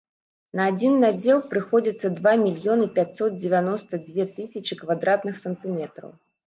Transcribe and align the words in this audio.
На 0.59 0.63
адзін 0.71 0.95
надзел 1.03 1.43
прыходзіцца 1.51 2.11
два 2.17 2.33
мільёны 2.47 2.89
пяцьсот 2.99 3.39
дзевяноста 3.45 4.03
дзве 4.09 4.31
тысячы 4.37 4.83
квадратных 4.85 5.35
сантыметраў! 5.45 6.09